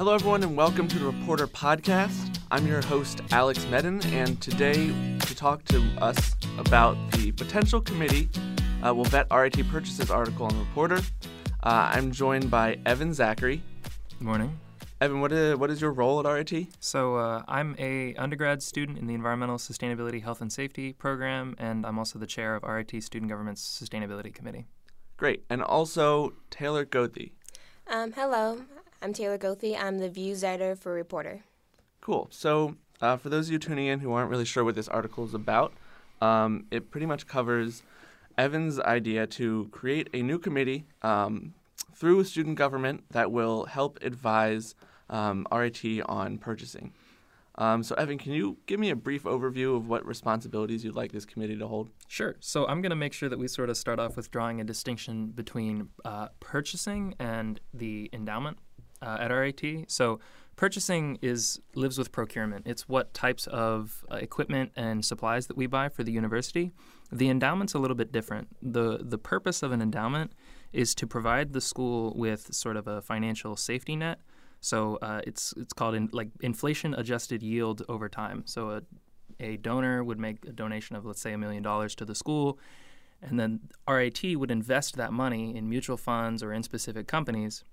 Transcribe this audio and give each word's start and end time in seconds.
Hello, 0.00 0.14
everyone, 0.14 0.42
and 0.42 0.56
welcome 0.56 0.88
to 0.88 0.98
the 0.98 1.04
Reporter 1.04 1.46
Podcast. 1.46 2.38
I'm 2.50 2.66
your 2.66 2.80
host, 2.80 3.20
Alex 3.32 3.66
Medin, 3.66 4.02
and 4.06 4.40
today 4.40 4.86
to 5.18 5.34
talk 5.34 5.62
to 5.66 5.82
us 5.98 6.36
about 6.56 6.96
the 7.12 7.32
potential 7.32 7.82
committee 7.82 8.30
uh, 8.82 8.94
will 8.94 9.04
vet 9.04 9.26
RIT 9.30 9.68
Purchases 9.68 10.10
article 10.10 10.46
on 10.46 10.58
Reporter. 10.58 11.02
Uh, 11.62 11.90
I'm 11.92 12.12
joined 12.12 12.50
by 12.50 12.78
Evan 12.86 13.12
Zachary. 13.12 13.62
Good 14.18 14.24
morning. 14.24 14.58
Evan, 15.02 15.20
what 15.20 15.32
is, 15.32 15.58
what 15.58 15.70
is 15.70 15.82
your 15.82 15.92
role 15.92 16.26
at 16.26 16.32
RIT? 16.50 16.68
So 16.80 17.16
uh, 17.16 17.42
I'm 17.46 17.76
a 17.78 18.14
undergrad 18.14 18.62
student 18.62 18.96
in 18.96 19.06
the 19.06 19.12
Environmental 19.12 19.58
Sustainability 19.58 20.22
Health 20.22 20.40
and 20.40 20.50
Safety 20.50 20.94
program, 20.94 21.54
and 21.58 21.84
I'm 21.84 21.98
also 21.98 22.18
the 22.18 22.26
chair 22.26 22.56
of 22.56 22.62
RIT 22.62 23.02
Student 23.02 23.30
Government's 23.30 23.60
Sustainability 23.60 24.32
Committee. 24.32 24.64
Great. 25.18 25.44
And 25.50 25.62
also 25.62 26.32
Taylor 26.48 26.86
Goethe. 26.86 27.32
Um, 27.86 28.12
hello, 28.12 28.62
I'm 29.02 29.14
Taylor 29.14 29.38
Goethe. 29.38 29.76
I'm 29.78 29.98
the 29.98 30.10
Views 30.10 30.44
editor 30.44 30.76
for 30.76 30.92
Reporter. 30.92 31.40
Cool. 32.02 32.28
So, 32.30 32.76
uh, 33.00 33.16
for 33.16 33.30
those 33.30 33.46
of 33.46 33.52
you 33.52 33.58
tuning 33.58 33.86
in 33.86 34.00
who 34.00 34.12
aren't 34.12 34.28
really 34.28 34.44
sure 34.44 34.62
what 34.62 34.74
this 34.74 34.88
article 34.88 35.24
is 35.24 35.32
about, 35.32 35.72
um, 36.20 36.66
it 36.70 36.90
pretty 36.90 37.06
much 37.06 37.26
covers 37.26 37.82
Evan's 38.36 38.78
idea 38.78 39.26
to 39.26 39.68
create 39.72 40.10
a 40.12 40.20
new 40.20 40.38
committee 40.38 40.84
um, 41.00 41.54
through 41.94 42.24
student 42.24 42.58
government 42.58 43.04
that 43.10 43.32
will 43.32 43.64
help 43.64 43.98
advise 44.02 44.74
um, 45.08 45.46
RIT 45.50 45.82
on 46.04 46.36
purchasing. 46.36 46.92
Um, 47.54 47.82
so, 47.82 47.94
Evan, 47.94 48.18
can 48.18 48.32
you 48.32 48.58
give 48.66 48.78
me 48.78 48.90
a 48.90 48.96
brief 48.96 49.24
overview 49.24 49.76
of 49.76 49.88
what 49.88 50.04
responsibilities 50.04 50.84
you'd 50.84 50.94
like 50.94 51.12
this 51.12 51.24
committee 51.24 51.56
to 51.56 51.66
hold? 51.66 51.88
Sure. 52.06 52.36
So, 52.40 52.66
I'm 52.66 52.82
going 52.82 52.90
to 52.90 52.96
make 52.96 53.14
sure 53.14 53.30
that 53.30 53.38
we 53.38 53.48
sort 53.48 53.70
of 53.70 53.78
start 53.78 53.98
off 53.98 54.14
with 54.14 54.30
drawing 54.30 54.60
a 54.60 54.64
distinction 54.64 55.28
between 55.28 55.88
uh, 56.04 56.28
purchasing 56.38 57.14
and 57.18 57.60
the 57.72 58.10
endowment 58.12 58.58
uh, 59.02 59.18
at 59.20 59.30
RIT. 59.30 59.90
So, 59.90 60.20
purchasing 60.56 61.18
is 61.22 61.60
lives 61.74 61.98
with 61.98 62.12
procurement. 62.12 62.66
It's 62.66 62.88
what 62.88 63.14
types 63.14 63.46
of 63.46 64.04
uh, 64.10 64.16
equipment 64.16 64.72
and 64.76 65.04
supplies 65.04 65.46
that 65.46 65.56
we 65.56 65.66
buy 65.66 65.88
for 65.88 66.02
the 66.04 66.12
university. 66.12 66.72
The 67.10 67.28
endowment's 67.28 67.74
a 67.74 67.78
little 67.78 67.96
bit 67.96 68.12
different. 68.12 68.48
the 68.62 68.98
The 69.02 69.18
purpose 69.18 69.62
of 69.62 69.72
an 69.72 69.82
endowment 69.82 70.32
is 70.72 70.94
to 70.96 71.06
provide 71.06 71.52
the 71.52 71.60
school 71.60 72.12
with 72.16 72.54
sort 72.54 72.76
of 72.76 72.86
a 72.86 73.02
financial 73.02 73.56
safety 73.56 73.96
net 73.96 74.20
so 74.60 74.98
uh, 75.00 75.20
it's 75.26 75.54
it's 75.56 75.72
called 75.72 75.94
in, 75.94 76.08
like 76.12 76.28
inflation 76.40 76.94
adjusted 76.94 77.42
yield 77.42 77.82
over 77.88 78.08
time. 78.08 78.42
So 78.46 78.70
a 78.70 78.82
a 79.42 79.56
donor 79.56 80.04
would 80.04 80.18
make 80.18 80.44
a 80.44 80.52
donation 80.52 80.96
of 80.96 81.06
let's 81.06 81.20
say 81.20 81.32
a 81.32 81.38
million 81.38 81.62
dollars 81.62 81.94
to 81.96 82.04
the 82.04 82.14
school, 82.14 82.58
and 83.22 83.40
then 83.40 83.60
RIT 83.88 84.22
would 84.36 84.50
invest 84.50 84.96
that 84.96 85.12
money 85.12 85.56
in 85.56 85.68
mutual 85.68 85.96
funds 85.96 86.42
or 86.42 86.52
in 86.52 86.62
specific 86.62 87.06
companies, 87.06 87.64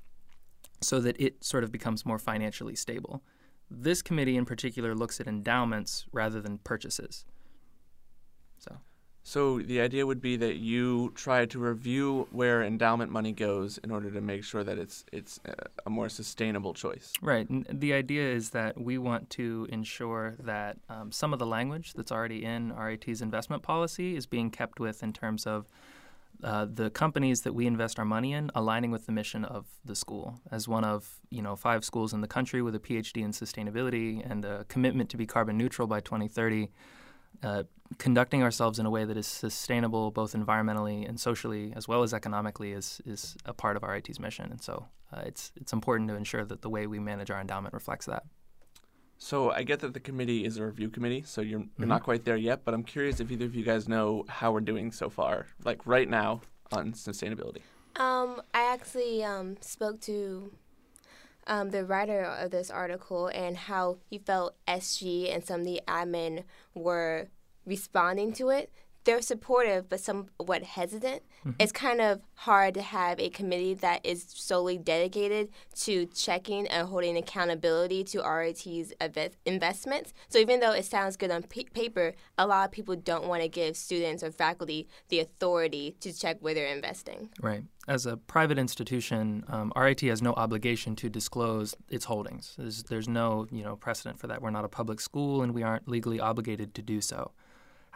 so 0.82 1.00
that 1.00 1.20
it 1.20 1.44
sort 1.44 1.64
of 1.64 1.72
becomes 1.72 2.06
more 2.06 2.20
financially 2.20 2.76
stable. 2.76 3.24
This 3.70 4.02
committee 4.02 4.38
in 4.38 4.46
particular 4.46 4.96
looks 4.96 5.20
at 5.20 5.28
endowments 5.28 6.06
rather 6.12 6.42
than 6.42 6.60
purchases. 6.60 7.26
So. 8.60 8.78
So 9.28 9.60
the 9.60 9.82
idea 9.82 10.06
would 10.06 10.22
be 10.22 10.38
that 10.38 10.56
you 10.56 11.12
try 11.14 11.46
to 11.48 11.60
review 11.60 12.30
where 12.32 12.64
endowment 12.64 13.12
money 13.12 13.34
goes 13.34 13.78
in 13.80 13.92
order 13.92 14.10
to 14.10 14.22
make 14.22 14.46
sure 14.46 14.64
that 14.64 14.78
it's 14.78 15.04
it's 15.12 15.38
a 15.86 15.90
more 15.90 16.08
sustainable 16.08 16.74
choice. 16.74 17.12
Right. 17.22 17.46
The 17.70 17.92
idea 17.92 18.26
is 18.32 18.52
that 18.52 18.80
we 18.80 18.98
want 18.98 19.30
to 19.32 19.68
ensure 19.70 20.38
that 20.40 20.78
um, 20.88 21.12
some 21.12 21.34
of 21.34 21.40
the 21.40 21.46
language 21.46 21.92
that's 21.92 22.10
already 22.10 22.46
in 22.46 22.74
RIT's 22.74 23.22
investment 23.22 23.64
policy 23.64 24.16
is 24.16 24.26
being 24.26 24.50
kept 24.50 24.80
with 24.80 25.04
in 25.04 25.12
terms 25.12 25.46
of 25.46 25.68
uh, 26.44 26.66
the 26.72 26.90
companies 26.90 27.42
that 27.42 27.54
we 27.54 27.66
invest 27.66 27.98
our 27.98 28.06
money 28.06 28.34
in 28.34 28.52
aligning 28.54 28.92
with 28.92 29.06
the 29.06 29.12
mission 29.12 29.44
of 29.44 29.66
the 29.84 29.96
school 29.96 30.40
as 30.52 30.68
one 30.68 30.84
of 30.84 31.20
you 31.30 31.42
know 31.42 31.56
five 31.56 31.84
schools 31.84 32.14
in 32.14 32.22
the 32.22 32.28
country 32.28 32.62
with 32.62 32.76
a 32.76 32.80
PhD 32.80 33.24
in 33.24 33.32
sustainability 33.32 34.22
and 34.30 34.46
a 34.46 34.64
commitment 34.66 35.10
to 35.10 35.18
be 35.18 35.26
carbon 35.26 35.58
neutral 35.58 35.88
by 35.88 36.00
2030 36.00 36.70
uh, 37.44 37.64
conducting 37.98 38.44
ourselves 38.44 38.80
in 38.80 38.86
a 38.86 38.90
way 38.90 39.06
that 39.06 39.18
is 39.18 39.28
sustainable 39.28 40.12
both 40.12 40.34
environmentally 40.34 41.08
and 41.08 41.20
socially 41.20 41.74
as 41.76 41.88
well 41.88 42.04
as 42.04 42.14
economically 42.14 42.72
is 42.72 43.02
is 43.06 43.36
a 43.46 43.54
part 43.54 43.76
of 43.76 43.84
RIT's 43.84 44.20
mission 44.20 44.52
and 44.52 44.62
so 44.62 44.86
uh, 45.12 45.22
it's 45.26 45.52
it's 45.56 45.74
important 45.74 46.10
to 46.10 46.16
ensure 46.16 46.46
that 46.46 46.62
the 46.62 46.70
way 46.70 46.86
we 46.88 47.00
manage 47.00 47.32
our 47.32 47.40
endowment 47.40 47.74
reflects 47.74 48.06
that. 48.06 48.24
So 49.18 49.52
I 49.52 49.64
get 49.64 49.80
that 49.80 49.94
the 49.94 50.00
committee 50.00 50.46
is 50.46 50.58
a 50.58 50.66
review 50.66 50.90
committee, 50.90 51.24
so 51.26 51.42
you're 51.42 51.60
you're 51.60 51.68
mm-hmm. 51.68 51.88
not 51.88 52.04
quite 52.04 52.24
there 52.24 52.38
yet, 52.38 52.62
but 52.64 52.74
I'm 52.74 52.84
curious 52.84 53.20
if 53.20 53.32
either 53.32 53.46
of 53.46 53.56
you 53.56 53.64
guys 53.64 53.88
know 53.88 54.26
how 54.28 54.52
we're 54.52 54.62
doing 54.62 54.92
so 54.92 55.10
far, 55.10 55.48
like 55.64 55.86
right 55.86 56.10
now 56.10 56.42
on 56.72 56.94
sustainability. 56.94 57.62
Um, 57.96 58.42
I 58.54 58.72
actually 58.72 59.24
um, 59.24 59.58
spoke 59.60 60.02
to 60.02 60.52
um, 61.48 61.72
the 61.72 61.84
writer 61.84 62.24
of 62.24 62.52
this 62.52 62.70
article 62.70 63.28
and 63.28 63.58
how 63.58 63.98
he 64.10 64.20
felt 64.20 64.56
SG 64.68 65.34
and 65.34 65.44
some 65.44 65.62
of 65.62 65.66
the 65.66 65.82
admin 65.88 66.44
were 66.76 67.30
responding 67.66 68.34
to 68.34 68.50
it. 68.50 68.72
They're 69.08 69.22
supportive, 69.22 69.88
but 69.88 70.02
somewhat 70.02 70.64
hesitant. 70.64 71.24
Mm-hmm. 71.40 71.52
It's 71.60 71.72
kind 71.72 72.02
of 72.02 72.20
hard 72.34 72.74
to 72.74 72.82
have 72.82 73.22
a 73.22 73.30
committee 73.30 73.74
that 73.76 74.06
is 74.06 74.26
solely 74.28 74.78
dedicated 74.78 75.48
to 75.84 76.08
checking 76.08 76.68
and 76.68 76.90
holding 76.90 77.16
accountability 77.16 78.04
to 78.04 78.22
RIT's 78.22 78.92
investments. 79.46 80.14
So 80.28 80.40
even 80.40 80.60
though 80.60 80.74
it 80.74 80.84
sounds 80.84 81.16
good 81.16 81.32
on 81.32 81.44
p- 81.44 81.70
paper, 81.74 82.16
a 82.38 82.46
lot 82.46 82.66
of 82.66 82.72
people 82.74 82.98
don't 82.98 83.28
want 83.28 83.44
to 83.44 83.48
give 83.48 83.78
students 83.78 84.24
or 84.24 84.32
faculty 84.34 84.90
the 85.08 85.22
authority 85.22 85.96
to 86.02 86.12
check 86.12 86.40
where 86.42 86.54
they're 86.54 86.68
investing. 86.68 87.30
Right 87.40 87.64
as 87.88 88.06
a 88.06 88.18
private 88.18 88.60
institution, 88.60 89.46
um, 89.48 89.72
RIT 89.76 90.02
has 90.02 90.22
no 90.22 90.34
obligation 90.34 90.96
to 90.98 91.10
disclose 91.10 91.74
its 91.90 92.04
holdings. 92.06 92.54
There's, 92.58 92.84
there's 92.84 93.08
no 93.08 93.48
you 93.50 93.64
know 93.64 93.78
precedent 93.78 94.20
for 94.20 94.28
that. 94.28 94.42
We're 94.42 94.50
not 94.50 94.66
a 94.66 94.70
public 94.70 95.00
school, 95.00 95.42
and 95.42 95.54
we 95.54 95.64
aren't 95.64 95.88
legally 95.88 96.20
obligated 96.20 96.76
to 96.76 96.82
do 96.82 97.00
so. 97.00 97.32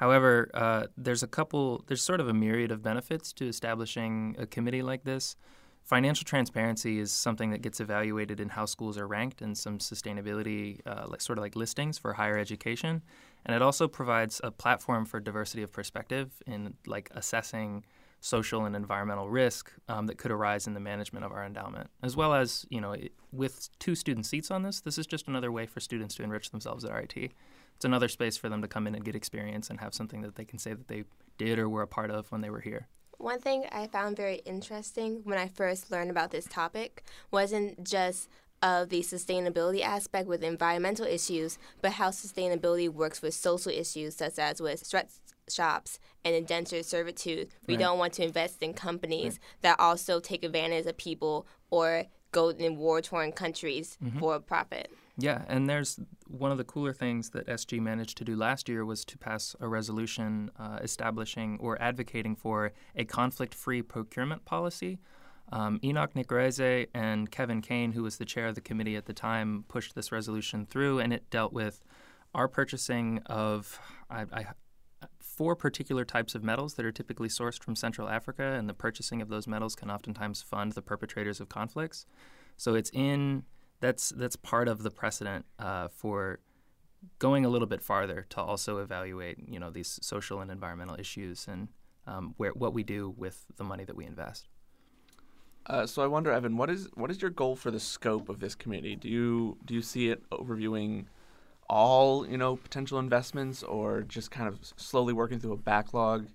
However, 0.02 0.50
uh, 0.56 0.88
there's 0.98 1.22
a 1.22 1.28
couple. 1.28 1.84
There's 1.86 2.02
sort 2.02 2.20
of 2.20 2.28
a 2.28 2.34
myriad 2.34 2.72
of 2.72 2.82
benefits 2.82 3.32
to 3.34 3.48
establishing 3.48 4.36
a 4.40 4.48
committee 4.48 4.82
like 4.82 5.04
this. 5.04 5.36
Financial 5.84 6.26
transparency 6.26 7.00
is 7.00 7.12
something 7.12 7.52
that 7.52 7.62
gets 7.62 7.80
evaluated 7.80 8.40
in 8.40 8.50
how 8.50 8.66
schools 8.66 8.98
are 8.98 9.08
ranked 9.08 9.44
in 9.44 9.54
some 9.54 9.78
sustainability, 9.78 10.80
uh, 10.88 11.06
like 11.08 11.22
sort 11.22 11.38
of 11.38 11.44
like 11.44 11.56
listings 11.56 12.00
for 12.00 12.14
higher 12.14 12.38
education, 12.38 13.04
and 13.46 13.56
it 13.56 13.62
also 13.62 13.88
provides 13.88 14.42
a 14.44 14.50
platform 14.50 15.06
for 15.06 15.20
diversity 15.20 15.62
of 15.62 15.72
perspective 15.72 16.32
in 16.48 16.74
like 16.88 17.12
assessing 17.14 17.86
social 18.22 18.66
and 18.66 18.76
environmental 18.76 19.30
risk 19.30 19.72
um, 19.88 20.08
that 20.08 20.18
could 20.18 20.32
arise 20.32 20.66
in 20.66 20.74
the 20.74 20.80
management 20.80 21.26
of 21.26 21.32
our 21.32 21.46
endowment, 21.46 21.92
as 22.02 22.16
well 22.16 22.34
as 22.34 22.66
you 22.70 22.82
know, 22.82 22.94
it, 22.94 23.12
with 23.32 23.70
two 23.78 23.94
student 23.94 24.26
seats 24.26 24.50
on 24.50 24.64
this, 24.64 24.82
this 24.82 24.98
is 24.98 25.06
just 25.06 25.28
another 25.28 25.52
way 25.52 25.68
for 25.68 25.80
students 25.80 26.16
to 26.16 26.24
enrich 26.24 26.50
themselves 26.50 26.84
at 26.86 26.92
RIT. 26.92 27.34
It's 27.76 27.86
another 27.86 28.08
space 28.08 28.38
for 28.38 28.50
them 28.50 28.62
to 28.62 28.68
come 28.68 28.88
in 28.88 28.96
and 28.96 29.04
get 29.04 29.16
experience 29.16 29.70
and 29.70 29.80
have 29.80 29.94
something 29.94 30.22
that 30.22 30.36
they 30.36 30.46
can 30.46 30.60
say 30.60 30.74
that 30.74 30.88
they 30.88 31.04
did 31.38 31.58
or 31.58 31.68
were 31.68 31.82
a 31.82 31.88
part 31.88 32.12
of 32.12 32.32
when 32.32 32.42
they 32.42 32.50
were 32.50 32.62
here. 32.62 32.88
One 33.18 33.40
thing 33.40 33.66
I 33.72 33.88
found 33.88 34.18
very 34.18 34.38
interesting 34.46 35.22
when 35.24 35.38
I 35.38 35.48
first 35.48 35.92
learned 35.92 36.10
about 36.10 36.32
this 36.32 36.46
topic 36.46 37.04
wasn't 37.32 37.84
just 37.84 38.30
of 38.62 38.90
the 38.90 39.02
sustainability 39.02 39.82
aspect 39.82 40.28
with 40.28 40.44
environmental 40.44 41.06
issues, 41.06 41.58
but 41.82 41.94
how 41.94 42.10
sustainability 42.10 42.90
works 42.90 43.22
with 43.22 43.34
social 43.34 43.72
issues 43.72 44.16
such 44.16 44.38
as 44.38 44.62
with 44.62 44.86
sweatshops 44.86 46.00
and 46.24 46.36
indentured 46.36 46.86
servitude. 46.86 47.50
We 47.68 47.76
right. 47.76 47.80
don't 47.80 47.98
want 48.00 48.14
to 48.14 48.24
invest 48.24 48.62
in 48.62 48.74
companies 48.74 49.34
right. 49.34 49.62
that 49.62 49.80
also 49.80 50.20
take 50.20 50.44
advantage 50.44 50.86
of 50.86 50.98
people 50.98 51.48
or 51.70 52.06
go 52.32 52.50
in 52.50 52.78
war 52.78 53.02
torn 53.02 53.32
countries 53.32 53.98
mm-hmm. 54.04 54.20
for 54.20 54.40
profit. 54.40 54.92
Yeah, 55.18 55.44
and 55.48 55.70
there's 55.70 56.00
one 56.28 56.52
of 56.52 56.58
the 56.58 56.64
cooler 56.64 56.94
things 56.94 57.32
that 57.32 57.48
SG 57.48 57.80
managed 57.80 58.18
to 58.18 58.24
do 58.24 58.36
last 58.36 58.70
year 58.70 58.86
was 58.86 59.04
to 59.06 59.18
pass 59.18 59.56
a 59.60 59.68
resolution 59.68 60.50
uh, 60.58 60.80
establishing 60.82 61.58
or 61.60 61.80
advocating 61.82 62.36
for 62.36 62.72
a 62.96 63.04
conflict 63.04 63.54
free 63.54 63.82
procurement 63.82 64.46
policy 64.46 65.00
um, 65.52 65.80
Enoch 65.84 66.14
Nicorese 66.14 66.88
and 66.94 67.30
Kevin 67.30 67.62
Kane, 67.62 67.92
who 67.92 68.04
was 68.04 68.18
the 68.18 68.26
chair 68.26 68.48
of 68.48 68.56
the 68.56 68.62
committee 68.62 68.96
at 68.96 69.06
the 69.06 69.14
time, 69.14 69.66
pushed 69.68 69.96
this 69.96 70.12
resolution 70.12 70.66
through, 70.66 71.00
and 71.00 71.12
it 71.12 71.30
dealt 71.30 71.52
with 71.52 71.82
our 72.34 72.48
purchasing 72.48 73.20
of 73.26 73.80
I, 74.10 74.26
I, 74.32 74.46
four 75.20 75.56
particular 75.56 76.06
types 76.06 76.36
of 76.36 76.44
metals 76.44 76.76
that 76.76 76.86
are 76.86 76.92
typically 76.92 77.28
sourced 77.28 77.62
from 77.62 77.76
Central 77.76 78.08
Africa, 78.08 78.44
and 78.44 78.70
the 78.70 78.74
purchasing 78.74 79.22
of 79.22 79.28
those 79.28 79.48
metals 79.48 79.76
can 79.76 79.92
oftentimes 79.92 80.42
fund 80.42 80.72
the 80.72 80.82
perpetrators 80.82 81.42
of 81.42 81.50
conflicts. 81.50 82.06
So 82.56 82.76
it's 82.76 82.92
in 82.94 83.44
that's 83.82 84.10
that's 84.10 84.38
part 84.38 84.68
of 84.68 84.84
the 84.84 84.92
precedent 84.92 85.46
uh, 85.60 85.90
for 85.90 86.40
going 87.20 87.44
a 87.44 87.50
little 87.50 87.68
bit 87.68 87.82
farther 87.82 88.26
to 88.30 88.40
also 88.40 88.78
evaluate 88.78 89.38
you 89.48 89.60
know 89.60 89.70
these 89.70 90.00
social 90.02 90.40
and 90.40 90.50
environmental 90.50 90.96
issues 90.98 91.48
and 91.48 91.68
um, 92.08 92.34
where 92.38 92.52
what 92.52 92.74
we 92.74 92.84
do 92.84 93.14
with 93.18 93.46
the 93.58 93.64
money 93.64 93.84
that 93.84 93.96
we 93.96 94.06
invest. 94.06 94.48
Uh, 95.68 95.86
so 95.86 96.02
I 96.02 96.08
wonder, 96.08 96.32
Evan, 96.32 96.58
what 96.58 96.70
is 96.70 96.88
what 96.96 97.12
is 97.12 97.22
your 97.22 97.32
goal 97.32 97.56
for 97.56 97.70
the 97.70 97.80
scope 97.80 98.30
of 98.30 98.40
this 98.40 98.56
committee? 98.56 98.96
Do 98.96 99.10
you 99.10 99.58
do 99.66 99.74
you 99.74 99.82
see 99.82 100.10
it 100.10 100.28
overviewing 100.30 101.06
all 101.70 102.28
you 102.28 102.38
know 102.38 102.56
potential 102.56 103.00
investments, 103.00 103.62
or 103.64 104.02
just 104.02 104.32
kind 104.32 104.48
of 104.48 104.60
slowly 104.78 105.14
working 105.14 105.40
through 105.40 105.54
a 105.54 105.58
backlog? 105.58 106.28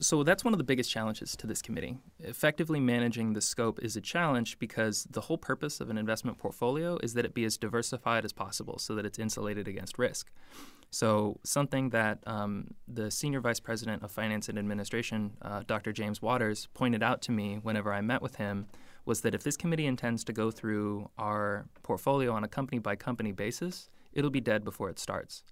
So 0.00 0.22
that's 0.22 0.44
one 0.44 0.54
of 0.54 0.58
the 0.58 0.64
biggest 0.64 0.90
challenges 0.90 1.36
to 1.36 1.46
this 1.46 1.62
committee. 1.62 1.98
Effectively 2.20 2.80
managing 2.80 3.32
the 3.32 3.40
scope 3.40 3.78
is 3.82 3.96
a 3.96 4.00
challenge 4.00 4.58
because 4.58 5.06
the 5.10 5.22
whole 5.22 5.38
purpose 5.38 5.80
of 5.80 5.90
an 5.90 5.98
investment 5.98 6.38
portfolio 6.38 6.98
is 7.02 7.14
that 7.14 7.24
it 7.24 7.34
be 7.34 7.44
as 7.44 7.56
diversified 7.56 8.24
as 8.24 8.32
possible 8.32 8.78
so 8.78 8.94
that 8.94 9.06
it's 9.06 9.18
insulated 9.18 9.68
against 9.68 9.98
risk. 9.98 10.30
So, 10.90 11.40
something 11.42 11.88
that 11.90 12.18
um, 12.26 12.74
the 12.86 13.10
Senior 13.10 13.40
Vice 13.40 13.60
President 13.60 14.02
of 14.02 14.12
Finance 14.12 14.50
and 14.50 14.58
Administration, 14.58 15.32
uh, 15.40 15.62
Dr. 15.66 15.90
James 15.90 16.20
Waters, 16.20 16.68
pointed 16.74 17.02
out 17.02 17.22
to 17.22 17.32
me 17.32 17.58
whenever 17.62 17.94
I 17.94 18.02
met 18.02 18.20
with 18.20 18.36
him 18.36 18.66
was 19.06 19.22
that 19.22 19.34
if 19.34 19.42
this 19.42 19.56
committee 19.56 19.86
intends 19.86 20.22
to 20.24 20.34
go 20.34 20.50
through 20.50 21.08
our 21.16 21.66
portfolio 21.82 22.32
on 22.32 22.44
a 22.44 22.48
company 22.48 22.78
by 22.78 22.94
company 22.94 23.32
basis, 23.32 23.88
it'll 24.12 24.30
be 24.30 24.40
dead 24.40 24.64
before 24.64 24.90
it 24.90 24.98
starts. 24.98 25.42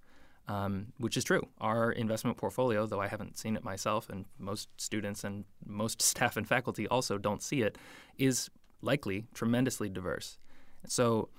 Um, 0.47 0.87
which 0.97 1.15
is 1.15 1.23
true. 1.23 1.47
Our 1.61 1.91
investment 1.91 2.35
portfolio, 2.35 2.85
though 2.85 2.99
I 2.99 3.07
haven't 3.07 3.37
seen 3.37 3.55
it 3.55 3.63
myself, 3.63 4.09
and 4.09 4.25
most 4.37 4.69
students 4.77 5.23
and 5.23 5.45
most 5.65 6.01
staff 6.11 6.35
and 6.35 6.47
faculty 6.47 6.87
also 6.87 7.17
don't 7.17 7.41
see 7.41 7.61
it, 7.61 7.77
is 8.17 8.49
likely 8.81 9.27
tremendously 9.33 9.87
diverse. 9.87 10.39
So 10.87 11.29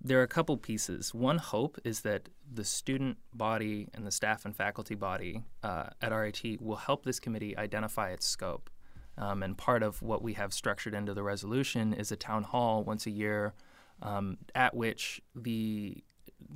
there 0.00 0.20
are 0.20 0.22
a 0.22 0.28
couple 0.28 0.56
pieces. 0.56 1.14
One 1.14 1.38
hope 1.38 1.78
is 1.84 2.02
that 2.02 2.28
the 2.52 2.64
student 2.64 3.18
body 3.32 3.88
and 3.94 4.06
the 4.06 4.10
staff 4.10 4.44
and 4.44 4.54
faculty 4.54 4.94
body 4.94 5.42
uh, 5.62 5.86
at 6.02 6.12
RIT 6.12 6.60
will 6.60 6.76
help 6.76 7.04
this 7.04 7.18
committee 7.18 7.56
identify 7.56 8.10
its 8.10 8.26
scope. 8.26 8.70
Um, 9.18 9.42
and 9.42 9.56
part 9.56 9.82
of 9.82 10.02
what 10.02 10.22
we 10.22 10.34
have 10.34 10.52
structured 10.52 10.94
into 10.94 11.14
the 11.14 11.22
resolution 11.22 11.94
is 11.94 12.12
a 12.12 12.16
town 12.16 12.42
hall 12.42 12.84
once 12.84 13.06
a 13.06 13.10
year 13.10 13.54
um, 14.02 14.36
at 14.54 14.76
which 14.76 15.22
the 15.34 16.04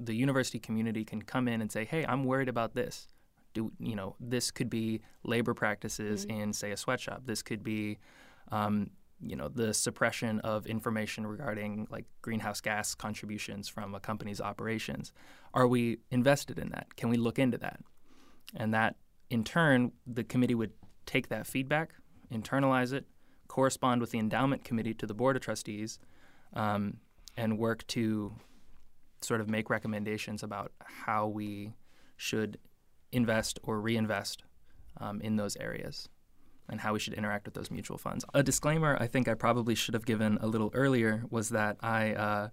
the 0.00 0.14
university 0.14 0.58
community 0.58 1.04
can 1.04 1.22
come 1.22 1.46
in 1.46 1.60
and 1.60 1.70
say, 1.70 1.84
"Hey, 1.84 2.04
I'm 2.06 2.24
worried 2.24 2.48
about 2.48 2.74
this." 2.74 3.06
Do 3.52 3.72
you 3.78 3.96
know 3.96 4.16
this 4.18 4.50
could 4.50 4.70
be 4.70 5.02
labor 5.24 5.54
practices 5.54 6.24
mm-hmm. 6.26 6.40
in, 6.40 6.52
say, 6.52 6.70
a 6.72 6.76
sweatshop. 6.76 7.26
This 7.26 7.42
could 7.42 7.62
be, 7.62 7.98
um, 8.50 8.90
you 9.20 9.36
know, 9.36 9.48
the 9.48 9.74
suppression 9.74 10.40
of 10.40 10.66
information 10.66 11.26
regarding 11.26 11.86
like 11.90 12.06
greenhouse 12.22 12.60
gas 12.60 12.94
contributions 12.94 13.68
from 13.68 13.94
a 13.94 14.00
company's 14.00 14.40
operations. 14.40 15.12
Are 15.52 15.66
we 15.66 15.98
invested 16.10 16.58
in 16.58 16.70
that? 16.70 16.96
Can 16.96 17.10
we 17.10 17.16
look 17.16 17.38
into 17.38 17.58
that? 17.58 17.80
And 18.56 18.72
that, 18.72 18.96
in 19.28 19.44
turn, 19.44 19.92
the 20.06 20.24
committee 20.24 20.54
would 20.54 20.72
take 21.06 21.28
that 21.28 21.46
feedback, 21.46 21.94
internalize 22.32 22.92
it, 22.92 23.06
correspond 23.48 24.00
with 24.00 24.10
the 24.10 24.18
endowment 24.18 24.64
committee 24.64 24.94
to 24.94 25.06
the 25.06 25.14
board 25.14 25.36
of 25.36 25.42
trustees, 25.42 25.98
um, 26.54 26.98
and 27.36 27.58
work 27.58 27.86
to 27.88 28.32
sort 29.22 29.40
of 29.40 29.48
make 29.48 29.70
recommendations 29.70 30.42
about 30.42 30.72
how 30.80 31.26
we 31.26 31.72
should 32.16 32.58
invest 33.12 33.58
or 33.62 33.80
reinvest 33.80 34.44
um, 34.98 35.20
in 35.20 35.36
those 35.36 35.56
areas 35.56 36.08
and 36.68 36.80
how 36.80 36.92
we 36.92 36.98
should 36.98 37.14
interact 37.14 37.44
with 37.46 37.54
those 37.54 37.70
mutual 37.70 37.98
funds. 37.98 38.24
A 38.32 38.42
disclaimer 38.42 38.96
I 39.00 39.06
think 39.06 39.28
I 39.28 39.34
probably 39.34 39.74
should 39.74 39.94
have 39.94 40.06
given 40.06 40.38
a 40.40 40.46
little 40.46 40.70
earlier 40.72 41.24
was 41.30 41.50
that 41.50 41.76
I 41.80 42.14
uh, 42.14 42.48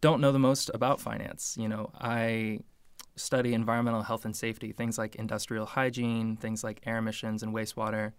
don't 0.00 0.20
know 0.20 0.32
the 0.32 0.38
most 0.38 0.70
about 0.74 1.00
finance. 1.00 1.56
You 1.58 1.68
know, 1.68 1.90
I 1.98 2.60
study 3.16 3.54
environmental 3.54 4.02
health 4.02 4.24
and 4.26 4.36
safety, 4.36 4.72
things 4.72 4.98
like 4.98 5.16
industrial 5.16 5.66
hygiene, 5.66 6.36
things 6.36 6.62
like 6.62 6.82
air 6.84 6.98
emissions 6.98 7.42
and 7.42 7.54
wastewater. 7.54 8.12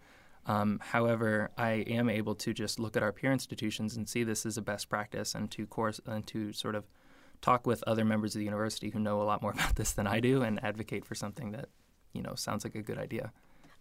Um, 0.48 0.80
however, 0.82 1.52
I 1.58 1.72
am 1.88 2.10
able 2.10 2.34
to 2.36 2.54
just 2.54 2.80
look 2.80 2.98
at 2.98 3.04
our 3.04 3.12
peer 3.12 3.32
institutions 3.32 3.96
and 3.96 4.08
see 4.10 4.24
this 4.24 4.46
as 4.46 4.58
a 4.58 4.62
best 4.62 4.90
practice 4.90 5.36
and 5.36 5.52
to 5.52 5.68
course 5.68 6.00
and 6.06 6.26
to 6.28 6.54
sort 6.54 6.74
of 6.74 6.86
talk 7.42 7.68
with 7.68 7.84
other 7.86 8.06
members 8.06 8.36
of 8.36 8.40
the 8.40 8.46
university 8.46 8.90
who 8.90 9.00
know 9.00 9.22
a 9.22 9.24
lot 9.24 9.42
more 9.42 9.52
about 9.58 9.76
this 9.76 9.92
than 9.92 10.08
I 10.08 10.20
do 10.20 10.42
and 10.42 10.64
advocate 10.64 11.06
for 11.06 11.16
something 11.16 11.52
that 11.52 11.70
you 12.14 12.22
know 12.22 12.36
sounds 12.36 12.64
like 12.64 12.76
a 12.76 12.82
good 12.82 12.98
idea. 12.98 13.32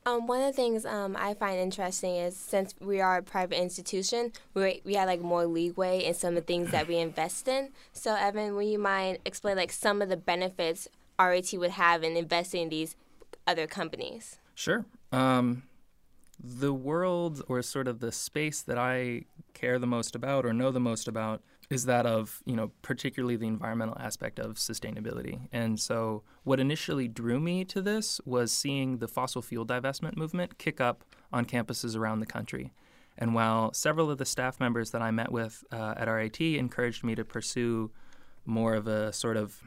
Um, 0.06 0.28
one 0.28 0.40
of 0.40 0.46
the 0.46 0.52
things 0.52 0.86
um, 0.86 1.16
I 1.18 1.34
find 1.34 1.58
interesting 1.58 2.14
is 2.14 2.36
since 2.36 2.76
we 2.80 3.00
are 3.00 3.16
a 3.18 3.22
private 3.24 3.60
institution, 3.60 4.32
we 4.54 4.80
we 4.84 4.94
have 4.94 5.08
like 5.08 5.20
more 5.20 5.46
leeway 5.46 6.04
in 6.04 6.14
some 6.14 6.30
of 6.30 6.34
the 6.36 6.40
things 6.42 6.70
that 6.70 6.86
we 6.86 6.96
invest 7.08 7.48
in. 7.48 7.70
So 7.92 8.14
Evan, 8.14 8.54
would 8.54 8.66
you 8.66 8.78
mind 8.78 9.18
explain 9.24 9.56
like 9.56 9.72
some 9.72 10.00
of 10.00 10.08
the 10.08 10.16
benefits 10.16 10.86
RIT 11.18 11.52
would 11.54 11.72
have 11.72 12.04
in 12.04 12.16
investing 12.16 12.62
in 12.62 12.68
these 12.68 12.94
other 13.48 13.66
companies? 13.66 14.38
Sure. 14.54 14.84
Um, 15.10 15.64
the 16.38 16.72
world 16.72 17.42
or 17.48 17.60
sort 17.62 17.88
of 17.88 18.00
the 18.00 18.12
space 18.12 18.62
that 18.62 18.78
I 18.78 19.24
care 19.56 19.78
the 19.78 19.86
most 19.86 20.14
about 20.14 20.44
or 20.44 20.52
know 20.52 20.70
the 20.70 20.80
most 20.80 21.08
about 21.08 21.42
is 21.68 21.86
that 21.86 22.06
of 22.06 22.42
you 22.44 22.54
know 22.54 22.70
particularly 22.82 23.36
the 23.36 23.46
environmental 23.46 23.96
aspect 23.98 24.38
of 24.38 24.56
sustainability. 24.56 25.48
And 25.50 25.80
so 25.80 26.22
what 26.44 26.60
initially 26.60 27.08
drew 27.08 27.40
me 27.40 27.64
to 27.66 27.82
this 27.82 28.20
was 28.24 28.52
seeing 28.52 28.98
the 28.98 29.08
fossil 29.08 29.42
fuel 29.42 29.66
divestment 29.66 30.16
movement 30.16 30.58
kick 30.58 30.80
up 30.80 31.04
on 31.32 31.44
campuses 31.44 31.96
around 31.96 32.20
the 32.20 32.26
country. 32.26 32.72
And 33.18 33.34
while 33.34 33.72
several 33.72 34.10
of 34.10 34.18
the 34.18 34.26
staff 34.26 34.60
members 34.60 34.90
that 34.90 35.02
I 35.02 35.10
met 35.10 35.32
with 35.32 35.64
uh, 35.72 35.94
at 35.96 36.06
RIT 36.06 36.40
encouraged 36.40 37.02
me 37.02 37.14
to 37.14 37.24
pursue 37.24 37.90
more 38.44 38.74
of 38.74 38.86
a 38.86 39.12
sort 39.12 39.36
of 39.36 39.62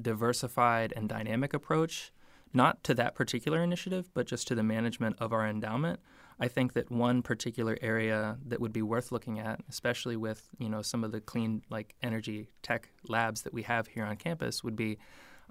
diversified 0.00 0.92
and 0.96 1.08
dynamic 1.08 1.54
approach, 1.54 2.12
not 2.52 2.82
to 2.84 2.94
that 2.94 3.14
particular 3.14 3.62
initiative, 3.62 4.10
but 4.12 4.26
just 4.26 4.48
to 4.48 4.54
the 4.54 4.62
management 4.62 5.16
of 5.20 5.32
our 5.32 5.46
endowment, 5.46 6.00
I 6.40 6.48
think 6.48 6.72
that 6.72 6.90
one 6.90 7.20
particular 7.20 7.76
area 7.82 8.38
that 8.46 8.60
would 8.60 8.72
be 8.72 8.80
worth 8.80 9.12
looking 9.12 9.38
at, 9.38 9.60
especially 9.68 10.16
with 10.16 10.48
you 10.58 10.70
know 10.70 10.80
some 10.80 11.04
of 11.04 11.12
the 11.12 11.20
clean 11.20 11.62
like 11.68 11.94
energy 12.02 12.48
tech 12.62 12.88
labs 13.06 13.42
that 13.42 13.52
we 13.52 13.62
have 13.62 13.86
here 13.88 14.04
on 14.04 14.16
campus, 14.16 14.64
would 14.64 14.76
be 14.76 14.98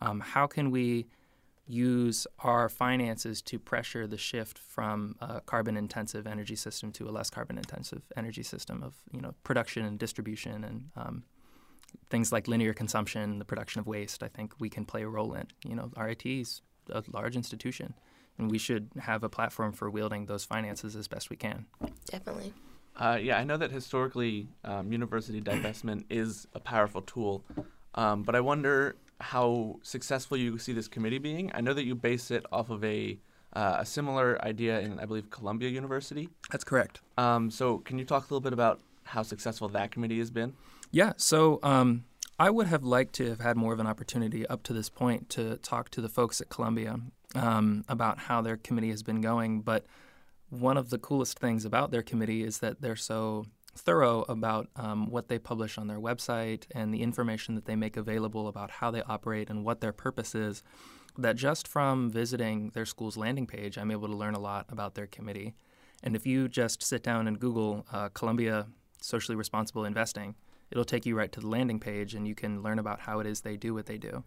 um, 0.02 0.20
how 0.20 0.48
can 0.48 0.72
we 0.72 1.06
use 1.68 2.26
our 2.40 2.68
finances 2.68 3.44
to 3.44 3.60
pressure 3.60 4.08
the 4.08 4.18
shift 4.18 4.58
from 4.58 5.16
a 5.22 5.40
carbon 5.42 5.78
intensive 5.78 6.26
energy 6.26 6.56
system 6.56 6.92
to 6.92 7.08
a 7.08 7.12
less 7.12 7.30
carbon 7.30 7.60
intensive 7.60 8.02
energy 8.18 8.42
system 8.42 8.82
of 8.82 8.96
you 9.14 9.22
know 9.22 9.36
production 9.44 9.86
and 9.86 10.00
distribution 10.00 10.64
and 10.64 10.90
um, 10.98 11.24
things 12.10 12.32
like 12.32 12.48
linear 12.48 12.74
consumption, 12.74 13.38
the 13.38 13.46
production 13.46 13.80
of 13.80 13.86
waste. 13.86 14.24
I 14.24 14.28
think 14.28 14.54
we 14.58 14.70
can 14.70 14.86
play 14.86 15.04
a 15.04 15.08
role 15.08 15.34
in. 15.36 15.46
You 15.64 15.76
know, 15.76 15.92
RIT 15.96 16.26
is 16.26 16.62
a 16.90 17.04
large 17.14 17.36
institution 17.36 17.94
and 18.40 18.50
we 18.50 18.58
should 18.58 18.90
have 19.00 19.24
a 19.24 19.30
platform 19.30 19.74
for 19.74 19.90
wielding 19.90 20.26
those 20.26 20.44
finances 20.46 20.96
as 20.96 21.08
best 21.08 21.30
we 21.30 21.36
can. 21.36 21.66
Definitely. 22.10 22.54
Uh, 22.96 23.18
yeah, 23.22 23.38
I 23.38 23.44
know 23.44 23.58
that 23.58 23.72
historically 23.72 24.48
um, 24.64 24.92
university 24.92 25.42
divestment 25.42 26.06
is 26.10 26.48
a 26.54 26.60
powerful 26.60 27.02
tool, 27.02 27.44
um, 27.96 28.24
but 28.24 28.36
I 28.36 28.40
wonder 28.40 28.96
how 29.22 29.80
successful 29.84 30.38
you 30.38 30.58
see 30.58 30.74
this 30.74 30.88
committee 30.88 31.18
being. 31.20 31.52
I 31.54 31.62
know 31.62 31.74
that 31.74 31.86
you 31.86 31.96
base 31.96 32.32
it 32.32 32.46
off 32.52 32.70
of 32.70 32.84
a 32.84 33.20
uh, 33.54 33.78
a 33.80 33.86
similar 33.86 34.40
idea 34.46 34.80
in, 34.80 35.00
I 35.00 35.06
believe, 35.06 35.32
Columbia 35.32 35.70
University. 35.70 36.30
That's 36.52 36.64
correct. 36.64 37.02
Um, 37.18 37.50
so, 37.50 37.80
can 37.80 37.98
you 37.98 38.06
talk 38.06 38.22
a 38.22 38.26
little 38.26 38.42
bit 38.42 38.54
about 38.54 38.80
how 39.04 39.24
successful 39.24 39.70
that 39.70 39.90
committee 39.92 40.20
has 40.20 40.30
been? 40.30 40.54
Yeah. 40.92 41.14
So, 41.18 41.60
um, 41.64 42.06
I 42.42 42.50
would 42.50 42.68
have 42.68 42.86
liked 42.86 43.14
to 43.16 43.28
have 43.30 43.42
had 43.42 43.58
more 43.58 43.74
of 43.74 43.82
an 43.82 43.88
opportunity 43.88 44.48
up 44.48 44.64
to 44.64 44.74
this 44.74 44.90
point 44.90 45.30
to 45.32 45.58
talk 45.58 45.90
to 45.90 46.00
the 46.00 46.08
folks 46.08 46.40
at 46.40 46.48
Columbia 46.48 47.02
um, 47.36 47.84
about 47.90 48.18
how 48.18 48.42
their 48.42 48.56
committee 48.56 48.92
has 48.92 49.04
been 49.04 49.20
going. 49.20 49.60
But 49.60 49.86
one 50.50 50.78
of 50.78 50.90
the 50.90 50.98
coolest 50.98 51.38
things 51.38 51.66
about 51.66 51.92
their 51.92 52.02
committee 52.02 52.44
is 52.44 52.60
that 52.60 52.82
they're 52.82 52.96
so 52.96 53.46
thorough 53.76 54.24
about 54.30 54.70
um, 54.78 55.10
what 55.10 55.28
they 55.28 55.38
publish 55.38 55.78
on 55.78 55.88
their 55.88 56.00
website 56.00 56.64
and 56.72 56.94
the 56.94 57.02
information 57.02 57.56
that 57.56 57.66
they 57.66 57.76
make 57.76 57.98
available 57.98 58.48
about 58.48 58.72
how 58.72 58.90
they 58.90 59.04
operate 59.04 59.50
and 59.50 59.66
what 59.66 59.82
their 59.82 59.94
purpose 59.94 60.34
is. 60.34 60.64
That 61.18 61.36
just 61.36 61.68
from 61.68 62.10
visiting 62.10 62.70
their 62.70 62.86
school's 62.86 63.18
landing 63.18 63.48
page, 63.48 63.78
I'm 63.78 63.92
able 63.92 64.08
to 64.08 64.16
learn 64.16 64.36
a 64.36 64.40
lot 64.40 64.66
about 64.70 64.96
their 64.96 65.08
committee. 65.08 65.56
And 66.02 66.16
if 66.16 66.26
you 66.26 66.48
just 66.48 66.82
sit 66.84 67.04
down 67.04 67.28
and 67.28 67.38
Google 67.38 67.86
uh, 67.92 68.08
Columbia 68.10 68.68
Socially 69.02 69.36
Responsible 69.36 69.84
Investing, 69.84 70.36
it'll 70.72 70.86
take 70.86 71.06
you 71.06 71.16
right 71.16 71.32
to 71.32 71.40
the 71.40 71.48
landing 71.48 71.80
page 71.80 72.14
and 72.14 72.28
you 72.28 72.36
can 72.36 72.62
learn 72.62 72.80
about 72.80 73.02
how 73.02 73.20
it 73.20 73.28
is 73.28 73.42
they 73.42 73.58
do 73.58 73.74
what 73.74 73.86
they 73.86 73.98
do 73.98 74.24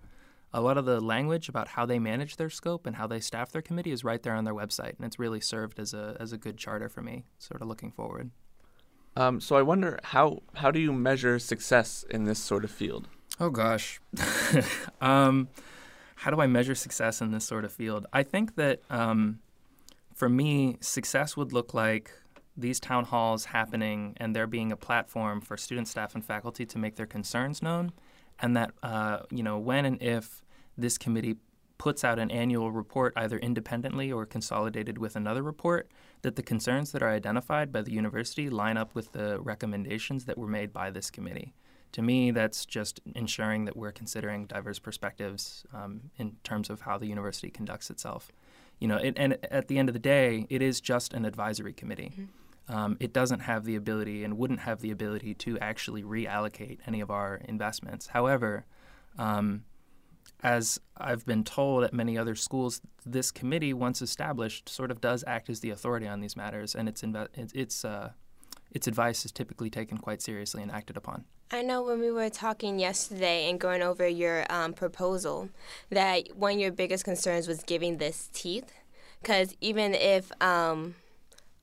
a 0.52 0.61
lot 0.61 0.76
of 0.76 0.84
the 0.84 1.00
language 1.00 1.49
about 1.49 1.68
how 1.68 1.87
they 1.87 1.99
manage 1.99 2.37
their 2.37 2.50
scope 2.50 2.87
and 2.87 2.96
how 2.96 3.06
they 3.06 3.20
staff 3.20 3.50
their 3.50 3.62
committee 3.62 3.90
is 3.90 4.04
right 4.04 4.22
there 4.22 4.34
on 4.34 4.44
their 4.44 4.54
website, 4.54 4.96
and 4.96 5.04
it's 5.04 5.18
really 5.18 5.40
served 5.40 5.78
as 5.78 5.94
a 5.94 6.16
as 6.20 6.32
a 6.32 6.38
good 6.38 6.58
charter 6.58 6.88
for 6.88 7.02
me, 7.02 7.25
sort 7.38 7.62
of 7.62 7.68
looking 7.68 7.90
forward. 7.90 8.30
Um, 9.16 9.40
so 9.40 9.56
I 9.56 9.62
wonder 9.62 9.99
how 10.04 10.42
how 10.56 10.70
do 10.70 10.78
you 10.78 10.92
measure 10.92 11.38
success 11.38 12.04
in 12.11 12.25
this 12.25 12.38
sort 12.38 12.64
of 12.64 12.70
field? 12.70 13.08
Oh 13.40 13.50
gosh, 13.50 14.00
um, 15.00 15.49
how 16.16 16.30
do 16.30 16.40
I 16.40 16.46
measure 16.46 16.75
success 16.75 17.20
in 17.20 17.30
this 17.30 17.44
sort 17.44 17.64
of 17.64 17.72
field? 17.72 18.06
I 18.12 18.22
think 18.22 18.56
that 18.56 18.80
um, 18.90 19.40
for 20.14 20.28
me, 20.28 20.76
success 20.80 21.37
would 21.37 21.52
look 21.52 21.72
like 21.72 22.11
these 22.56 22.80
town 22.80 23.04
halls 23.04 23.47
happening 23.47 24.14
and 24.18 24.37
there 24.37 24.47
being 24.47 24.73
a 24.73 24.76
platform 24.76 25.40
for 25.40 25.56
student, 25.56 25.88
staff, 25.88 26.14
and 26.14 26.25
faculty 26.25 26.66
to 26.66 26.78
make 26.78 26.97
their 26.97 27.06
concerns 27.06 27.62
known. 27.62 27.92
And 28.38 28.56
that 28.56 28.73
uh, 28.82 29.21
you 29.30 29.42
know 29.42 29.59
when 29.59 29.85
and 29.85 30.02
if 30.02 30.42
this 30.76 30.99
committee 30.99 31.37
puts 31.82 32.04
out 32.04 32.18
an 32.18 32.30
annual 32.30 32.71
report 32.71 33.12
either 33.16 33.38
independently 33.38 34.12
or 34.12 34.25
consolidated 34.25 34.99
with 34.99 35.16
another 35.16 35.42
report 35.42 35.90
that 36.23 36.37
the 36.37 36.42
concerns 36.42 36.92
that 36.92 37.02
are 37.02 37.11
identified 37.11 37.73
by 37.73 37.82
the 37.82 37.90
university 37.90 38.49
line 38.49 38.76
up 38.76 38.94
with 38.94 39.11
the 39.12 39.40
recommendations 39.40 40.25
that 40.25 40.38
were 40.38 40.47
made 40.47 40.73
by 40.73 40.90
this 40.90 41.11
committee. 41.11 41.52
To 41.92 42.00
me 42.00 42.30
that's 42.30 42.64
just 42.66 43.00
ensuring 43.16 43.64
that 43.64 43.76
we're 43.76 43.90
considering 43.90 44.47
diverse 44.47 44.78
perspectives 44.78 45.64
um, 45.75 46.11
in 46.16 46.37
terms 46.44 46.71
of 46.71 46.82
how 46.82 46.99
the 46.99 47.09
university 47.09 47.50
conducts 47.50 47.90
itself 47.90 48.30
you 48.83 48.89
know, 48.89 48.97
it, 48.97 49.15
and 49.17 49.39
at 49.49 49.69
the 49.69 49.79
end 49.79 49.89
of 49.89 49.93
the 49.93 50.01
day, 50.01 50.45
it 50.51 50.61
is 50.61 50.81
just 50.81 51.15
an 51.15 51.25
advisory 51.25 51.73
committee. 51.73 52.12
Mm-hmm. 52.19 52.75
Um, 52.75 52.97
it 52.99 53.12
doesn't 53.12 53.39
have 53.39 53.65
the 53.65 53.77
ability 53.77 54.25
and 54.25 54.37
wouldn't 54.37 54.59
have 54.59 54.81
the 54.81 54.91
ability 54.91 55.35
to 55.35 55.57
actually 55.61 56.03
reallocate 56.03 56.79
any 56.85 57.01
of 57.01 57.09
our 57.09 57.37
investments. 57.45 58.09
However, 58.09 58.67
um, 59.17 59.62
as 60.43 60.81
I've 60.97 61.25
been 61.25 61.45
told 61.45 61.85
at 61.85 61.95
many 61.95 62.19
other 62.19 62.35
schools, 62.35 62.81
this 63.07 63.31
committee, 63.31 63.73
once 63.73 64.03
established, 64.03 64.69
sort 64.69 64.91
of 64.91 65.01
does 65.01 65.23
act 65.29 65.49
as 65.49 65.61
the 65.61 65.71
authority 65.71 66.09
on 66.09 66.19
these 66.21 66.37
matters, 66.37 66.75
and 66.75 66.89
its 66.89 67.03
inve- 67.03 67.55
its 67.55 67.85
uh, 67.85 68.11
its 68.73 68.89
advice 68.89 69.25
is 69.25 69.31
typically 69.31 69.71
taken 69.71 69.97
quite 69.97 70.21
seriously 70.21 70.61
and 70.61 70.73
acted 70.73 70.97
upon. 70.97 71.25
I 71.54 71.61
know 71.61 71.82
when 71.82 72.00
we 72.00 72.11
were 72.11 72.30
talking 72.30 72.78
yesterday 72.78 73.50
and 73.50 73.61
going 73.61 73.82
over 73.82 74.09
your 74.09 74.47
um, 74.49 74.73
proposal 74.73 75.50
that 75.90 76.35
one 76.35 76.54
of 76.54 76.59
your 76.59 76.73
biggest 76.73 77.04
concerns 77.04 77.47
was 77.47 77.62
giving 77.62 77.99
this 77.99 78.30
teeth, 78.32 78.73
because 79.21 79.54
even 79.61 79.92
if 79.94 80.32
um, 80.40 80.94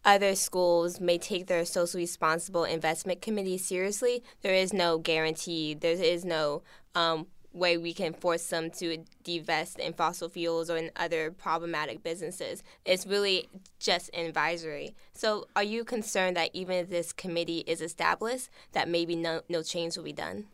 other 0.05 0.36
schools 0.36 1.01
may 1.01 1.17
take 1.17 1.48
their 1.48 1.65
socially 1.65 2.03
responsible 2.03 2.65
investment 2.65 3.24
committee 3.24 3.58
seriously, 3.58 4.24
there 4.43 4.53
is 4.53 4.74
no 4.74 5.00
guarantee. 5.00 5.74
There 5.74 5.93
is 5.93 6.24
no 6.24 6.62
um, 6.93 7.25
way 7.53 7.77
we 7.77 7.94
can 7.94 8.13
force 8.13 8.46
them 8.48 8.70
to 8.70 8.98
divest 9.24 9.79
in 9.79 9.94
fossil 9.94 10.29
fuels 10.29 10.70
or 10.70 10.77
in 10.77 10.91
other 10.96 11.32
problematic 11.32 12.03
businesses. 12.03 12.63
It's 12.86 13.08
really 13.08 13.50
just 13.79 14.10
advisory. 14.15 14.96
So, 15.13 15.48
are 15.56 15.63
you 15.63 15.84
concerned 15.84 16.38
that 16.38 16.51
even 16.53 16.75
if 16.75 16.89
this 16.89 17.12
committee 17.12 17.63
is 17.65 17.82
established, 17.82 18.50
that 18.74 18.88
maybe 18.88 19.15
no, 19.15 19.41
no 19.50 19.63
change 19.63 19.98
will 19.98 20.03
be 20.03 20.13
done? 20.13 20.46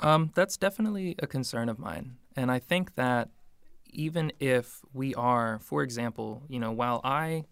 Um, 0.00 0.30
that's 0.34 0.56
definitely 0.56 1.14
a 1.20 1.26
concern 1.26 1.68
of 1.68 1.78
mine. 1.78 2.16
And 2.34 2.50
I 2.50 2.58
think 2.58 2.96
that 2.96 3.30
even 3.90 4.32
if 4.38 4.82
we 4.92 5.14
are, 5.14 5.58
for 5.60 5.82
example, 5.82 6.42
you 6.48 6.60
know, 6.60 6.70
while 6.70 7.00
I, 7.02 7.44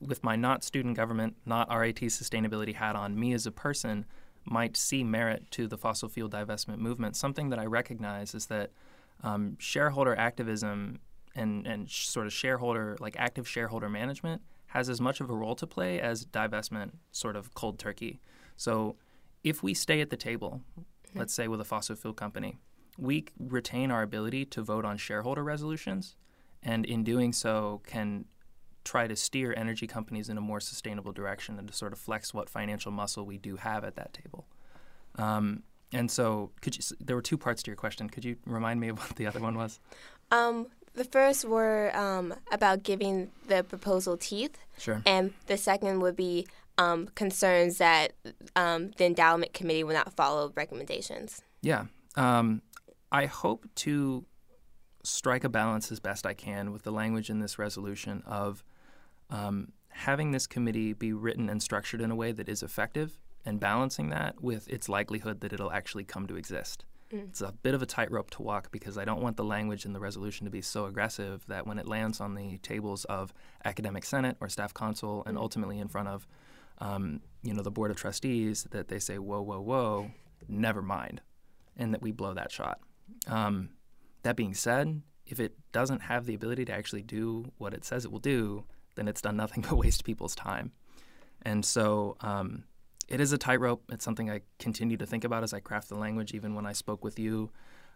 with 0.00 0.22
my 0.22 0.36
not 0.36 0.62
student 0.62 0.96
government, 0.96 1.36
not 1.46 1.74
RIT 1.74 1.96
sustainability 1.96 2.74
hat 2.74 2.96
on, 2.96 3.18
me 3.18 3.32
as 3.32 3.46
a 3.46 3.50
person, 3.52 4.04
might 4.46 4.76
see 4.76 5.04
merit 5.04 5.50
to 5.50 5.66
the 5.66 5.76
fossil 5.76 6.08
fuel 6.08 6.28
divestment 6.28 6.78
movement, 6.78 7.16
something 7.16 7.50
that 7.50 7.58
I 7.58 7.66
recognize 7.66 8.34
is 8.34 8.46
that 8.46 8.70
um, 9.22 9.56
shareholder 9.58 10.16
activism 10.16 11.00
and, 11.34 11.66
and 11.66 11.90
sh- 11.90 12.06
sort 12.06 12.26
of 12.26 12.32
shareholder, 12.32 12.96
like 13.00 13.16
active 13.18 13.48
shareholder 13.48 13.88
management, 13.88 14.42
has 14.68 14.88
as 14.88 15.00
much 15.00 15.20
of 15.20 15.30
a 15.30 15.34
role 15.34 15.54
to 15.56 15.66
play 15.66 16.00
as 16.00 16.24
divestment, 16.24 16.92
sort 17.10 17.36
of 17.36 17.54
cold 17.54 17.78
turkey. 17.78 18.20
So 18.56 18.96
if 19.42 19.62
we 19.62 19.74
stay 19.74 20.00
at 20.00 20.10
the 20.10 20.16
table, 20.16 20.62
mm-hmm. 20.78 21.18
let's 21.18 21.34
say 21.34 21.48
with 21.48 21.60
a 21.60 21.64
fossil 21.64 21.96
fuel 21.96 22.14
company, 22.14 22.58
we 22.98 23.26
retain 23.38 23.90
our 23.90 24.02
ability 24.02 24.44
to 24.46 24.62
vote 24.62 24.84
on 24.84 24.96
shareholder 24.96 25.44
resolutions, 25.44 26.16
and 26.62 26.86
in 26.86 27.04
doing 27.04 27.32
so, 27.32 27.82
can 27.86 28.24
try 28.86 29.06
to 29.06 29.16
steer 29.16 29.52
energy 29.56 29.86
companies 29.86 30.28
in 30.28 30.38
a 30.38 30.40
more 30.40 30.60
sustainable 30.60 31.12
direction 31.12 31.58
and 31.58 31.68
to 31.68 31.74
sort 31.74 31.92
of 31.92 31.98
flex 31.98 32.32
what 32.32 32.48
financial 32.48 32.92
muscle 32.92 33.26
we 33.26 33.36
do 33.36 33.56
have 33.56 33.84
at 33.84 33.96
that 33.96 34.14
table. 34.14 34.46
Um, 35.16 35.64
and 35.92 36.10
so, 36.10 36.50
could 36.62 36.76
you? 36.76 36.96
There 37.00 37.16
were 37.16 37.22
two 37.22 37.38
parts 37.38 37.62
to 37.64 37.70
your 37.70 37.76
question. 37.76 38.08
Could 38.08 38.24
you 38.24 38.36
remind 38.46 38.80
me 38.80 38.88
of 38.88 38.98
what 38.98 39.16
the 39.16 39.26
other 39.26 39.40
one 39.40 39.56
was? 39.56 39.80
Um, 40.30 40.66
the 40.94 41.04
first 41.04 41.44
were 41.44 41.94
um, 41.96 42.34
about 42.50 42.82
giving 42.82 43.30
the 43.48 43.62
proposal 43.62 44.16
teeth. 44.16 44.56
Sure. 44.78 45.02
And 45.04 45.34
the 45.46 45.56
second 45.56 46.00
would 46.00 46.16
be 46.16 46.46
um, 46.78 47.08
concerns 47.14 47.78
that 47.78 48.12
um, 48.56 48.90
the 48.96 49.04
endowment 49.04 49.52
committee 49.52 49.84
will 49.84 49.94
not 49.94 50.14
follow 50.14 50.52
recommendations. 50.56 51.42
Yeah. 51.62 51.84
Um, 52.16 52.62
I 53.12 53.26
hope 53.26 53.66
to 53.76 54.24
strike 55.04 55.44
a 55.44 55.48
balance 55.48 55.92
as 55.92 56.00
best 56.00 56.26
I 56.26 56.34
can 56.34 56.72
with 56.72 56.82
the 56.82 56.90
language 56.90 57.30
in 57.30 57.38
this 57.38 57.58
resolution 57.58 58.22
of 58.26 58.64
um, 59.30 59.72
having 59.88 60.30
this 60.30 60.46
committee 60.46 60.92
be 60.92 61.12
written 61.12 61.48
and 61.48 61.62
structured 61.62 62.00
in 62.00 62.10
a 62.10 62.16
way 62.16 62.32
that 62.32 62.48
is 62.48 62.62
effective 62.62 63.18
and 63.44 63.60
balancing 63.60 64.10
that 64.10 64.42
with 64.42 64.68
its 64.68 64.88
likelihood 64.88 65.40
that 65.40 65.52
it'll 65.52 65.72
actually 65.72 66.04
come 66.04 66.26
to 66.26 66.36
exist. 66.36 66.84
Mm. 67.12 67.28
It's 67.28 67.40
a 67.40 67.52
bit 67.52 67.74
of 67.74 67.82
a 67.82 67.86
tightrope 67.86 68.30
to 68.30 68.42
walk 68.42 68.70
because 68.72 68.98
I 68.98 69.04
don't 69.04 69.22
want 69.22 69.36
the 69.36 69.44
language 69.44 69.84
in 69.84 69.92
the 69.92 70.00
resolution 70.00 70.44
to 70.44 70.50
be 70.50 70.60
so 70.60 70.86
aggressive 70.86 71.44
that 71.46 71.66
when 71.66 71.78
it 71.78 71.86
lands 71.86 72.20
on 72.20 72.34
the 72.34 72.58
tables 72.58 73.04
of 73.04 73.32
academic 73.64 74.04
senate 74.04 74.36
or 74.40 74.48
staff 74.48 74.74
council 74.74 75.22
and 75.26 75.36
mm. 75.36 75.40
ultimately 75.40 75.78
in 75.78 75.88
front 75.88 76.08
of 76.08 76.26
um, 76.78 77.20
you 77.42 77.54
know 77.54 77.62
the 77.62 77.70
board 77.70 77.90
of 77.90 77.96
trustees 77.96 78.66
that 78.70 78.88
they 78.88 78.98
say 78.98 79.18
whoa 79.18 79.40
whoa 79.40 79.60
whoa 79.60 80.10
never 80.48 80.82
mind 80.82 81.22
and 81.76 81.94
that 81.94 82.02
we 82.02 82.10
blow 82.12 82.34
that 82.34 82.50
shot. 82.50 82.80
Um, 83.26 83.70
that 84.22 84.36
being 84.36 84.54
said, 84.54 85.02
if 85.26 85.38
it 85.40 85.56
doesn't 85.72 86.00
have 86.00 86.26
the 86.26 86.34
ability 86.34 86.64
to 86.66 86.72
actually 86.72 87.02
do 87.02 87.52
what 87.58 87.74
it 87.74 87.84
says 87.84 88.04
it 88.04 88.12
will 88.12 88.18
do, 88.18 88.64
then 88.96 89.08
it's 89.08 89.20
done 89.20 89.36
nothing 89.36 89.64
but 89.68 89.76
waste 89.76 90.04
people's 90.04 90.34
time. 90.34 90.72
And 91.42 91.64
so 91.64 92.16
um, 92.20 92.64
it 93.08 93.20
is 93.20 93.32
a 93.32 93.38
tightrope. 93.38 93.84
It's 93.90 94.04
something 94.04 94.28
I 94.30 94.40
continue 94.58 94.96
to 94.96 95.06
think 95.06 95.24
about 95.24 95.42
as 95.42 95.52
I 95.52 95.60
craft 95.60 95.88
the 95.88 95.96
language, 95.96 96.34
even 96.34 96.54
when 96.54 96.66
I 96.66 96.72
spoke 96.72 97.04
with 97.04 97.18
you. 97.18 97.50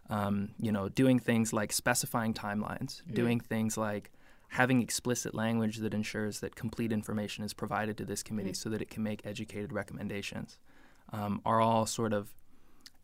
Um, 0.09 0.51
you 0.59 0.73
know, 0.73 0.89
doing 0.89 1.21
things 1.21 1.53
like 1.53 1.73
specifying 1.73 2.35
timelines, 2.35 3.03
mm-hmm. 3.03 3.15
doing 3.15 3.39
things 3.39 3.77
like 3.77 4.11
having 4.49 4.83
explicit 4.83 5.35
language 5.35 5.77
that 5.77 5.95
ensures 5.95 6.41
that 6.41 6.57
complete 6.57 6.91
information 6.91 7.45
is 7.45 7.55
provided 7.55 7.97
to 7.99 8.05
this 8.05 8.23
committee 8.23 8.51
mm-hmm. 8.51 8.55
so 8.55 8.69
that 8.71 8.83
it 8.83 8.91
can 8.91 9.05
make 9.05 9.25
educated 9.25 9.73
recommendations 9.73 10.59
um, 11.13 11.41
are 11.45 11.61
all 11.61 11.87
sort 11.87 12.13
of 12.13 12.35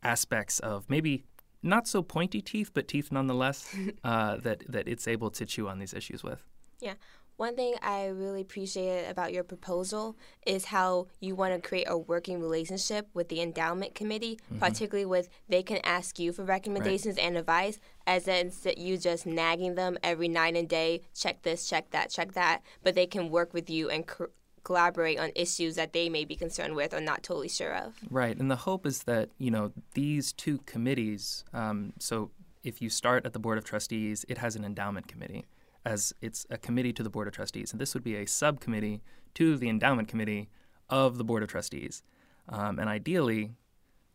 aspects 0.03 0.59
of 0.61 0.89
maybe 0.91 1.25
not 1.63 1.87
so 1.87 2.03
pointy 2.03 2.41
teeth, 2.41 2.71
but 2.75 2.89
teeth 2.89 3.11
nonetheless 3.13 3.75
uh, 4.05 4.37
that 4.39 4.65
that 4.69 4.89
it's 4.89 5.07
able 5.07 5.31
to 5.31 5.47
chew 5.47 5.69
on 5.69 5.79
these 5.79 5.95
issues 5.95 6.23
with. 6.23 6.43
Yeah. 6.81 6.95
One 7.37 7.55
thing 7.55 7.75
I 7.83 8.07
really 8.07 8.41
appreciate 8.41 9.11
about 9.11 9.33
your 9.33 9.45
proposal 9.45 10.17
is 10.47 10.67
how 10.67 11.09
you 11.21 11.35
want 11.35 11.53
to 11.53 11.69
create 11.69 11.87
a 11.87 11.99
working 11.99 12.41
relationship 12.41 13.09
with 13.13 13.29
the 13.29 13.43
endowment 13.43 13.95
committee, 13.95 14.41
mm-hmm. 14.47 14.59
particularly 14.59 15.05
with 15.05 15.29
they 15.47 15.63
can 15.63 15.79
ask 15.85 16.19
you 16.19 16.33
for 16.33 16.45
recommendations 16.45 17.19
right. 17.19 17.27
and 17.27 17.37
advice, 17.37 17.79
as 18.07 18.27
instead 18.27 18.79
you 18.79 18.97
just 18.97 19.27
nagging 19.27 19.75
them 19.75 19.99
every 20.03 20.29
night 20.29 20.57
and 20.57 20.67
day, 20.67 21.03
check 21.15 21.43
this, 21.43 21.69
check 21.69 21.91
that, 21.91 22.09
check 22.09 22.33
that, 22.33 22.63
but 22.83 22.95
they 22.95 23.07
can 23.07 23.29
work 23.29 23.53
with 23.53 23.69
you 23.69 23.91
and 23.91 24.07
cr- 24.07 24.25
collaborate 24.65 25.19
on 25.19 25.31
issues 25.35 25.77
that 25.77 25.93
they 25.93 26.09
may 26.09 26.25
be 26.25 26.37
concerned 26.37 26.75
with 26.75 26.95
or 26.95 27.01
not 27.01 27.23
totally 27.23 27.49
sure 27.49 27.75
of. 27.75 27.97
Right, 28.11 28.37
and 28.37 28.51
the 28.51 28.57
hope 28.57 28.87
is 28.87 29.03
that 29.03 29.29
you 29.37 29.51
know 29.51 29.73
these 29.93 30.33
two 30.33 30.59
committees. 30.65 31.45
Um, 31.53 31.93
so 31.99 32.31
if 32.65 32.81
you 32.81 32.89
start 32.89 33.27
at 33.27 33.35
the 33.35 33.39
board 33.39 33.59
of 33.59 33.65
trustees, 33.65 34.25
it 34.27 34.39
has 34.39 34.57
an 34.57 34.65
endowment 34.65 35.07
committee 35.07 35.45
as 35.87 36.13
it's 36.21 36.45
a 36.51 36.59
committee 36.59 36.93
to 36.93 37.03
the 37.05 37.09
Board 37.09 37.29
of 37.29 37.33
Trustees. 37.33 37.71
And 37.71 37.81
this 37.81 37.95
would 37.95 38.03
be 38.03 38.17
a 38.17 38.27
subcommittee 38.27 39.03
to 39.35 39.57
the 39.57 39.69
Endowment 39.69 40.09
Committee 40.09 40.51
of 40.91 41.17
the 41.17 41.25
Board 41.25 41.45
of 41.45 41.49
Trustees. 41.49 42.03
Um, 42.49 42.81
and 42.81 42.89
ideally, 42.89 43.53